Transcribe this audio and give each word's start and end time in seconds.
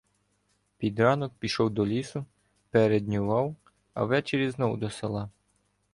Під 0.77 0.99
ранок 0.99 1.33
пішов 1.39 1.69
до 1.69 1.85
лісу, 1.87 2.25
переднював, 2.69 3.55
а 3.93 4.03
ввечері— 4.03 4.49
знову 4.51 4.77
до 4.77 4.89
села. 4.89 5.29